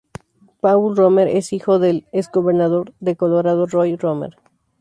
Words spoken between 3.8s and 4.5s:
Romer.